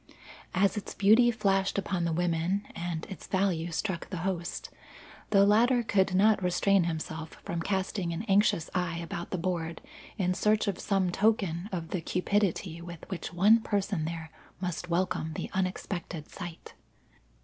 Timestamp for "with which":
12.81-13.31